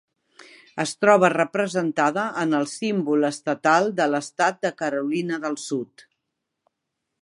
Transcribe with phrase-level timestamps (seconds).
[0.83, 6.09] Es troba representada en el símbol estatal de l'estat de Carolina del Sud.